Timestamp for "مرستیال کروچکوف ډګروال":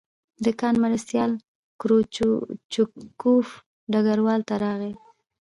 0.85-4.41